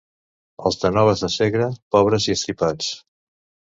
Els 0.69 0.77
de 0.83 0.91
Noves 0.95 1.21
de 1.25 1.29
Segre, 1.35 1.67
pobres 1.97 2.29
i 2.31 2.37
estripats. 2.39 2.93